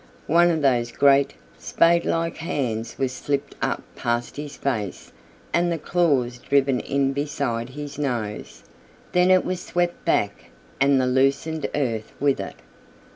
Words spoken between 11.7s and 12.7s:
earth with it.